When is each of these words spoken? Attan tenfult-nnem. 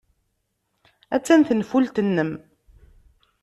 Attan 1.15 1.41
tenfult-nnem. 1.47 2.31